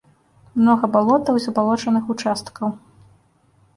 [0.61, 2.67] Многа балотаў і забалочаных участкаў.